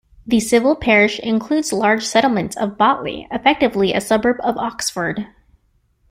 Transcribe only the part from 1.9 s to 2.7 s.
settlement